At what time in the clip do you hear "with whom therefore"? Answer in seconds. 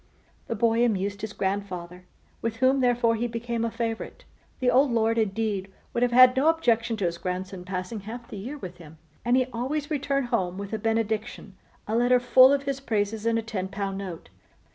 2.41-3.13